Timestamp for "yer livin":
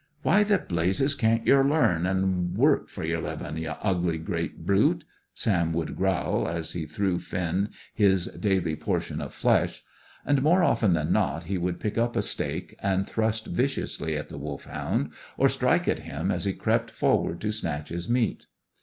3.03-3.57